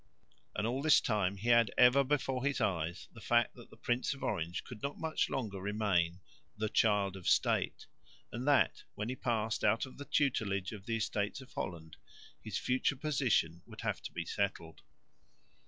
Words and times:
And 0.55 0.65
all 0.65 0.81
this 0.81 0.99
time 0.99 1.37
he 1.37 1.49
had 1.49 1.69
ever 1.77 2.03
before 2.03 2.43
his 2.43 2.59
eyes 2.59 3.07
the 3.13 3.21
fact 3.21 3.53
that 3.53 3.69
the 3.69 3.77
Prince 3.77 4.15
of 4.15 4.23
Orange 4.23 4.63
could 4.63 4.81
not 4.81 4.97
much 4.99 5.29
longer 5.29 5.61
remain 5.61 6.21
"the 6.57 6.69
Child 6.69 7.15
of 7.15 7.29
State"; 7.29 7.85
and 8.31 8.47
that, 8.47 8.81
when 8.95 9.09
he 9.09 9.15
passed 9.15 9.63
out 9.63 9.85
of 9.85 9.99
the 9.99 10.05
tutelage 10.05 10.71
of 10.71 10.87
the 10.87 10.97
Estates 10.97 11.39
of 11.39 11.53
Holland, 11.53 11.97
his 12.43 12.57
future 12.57 12.95
position 12.95 13.61
would 13.67 13.81
have 13.81 14.01
to 14.01 14.11
be 14.11 14.25
settled. 14.25 14.81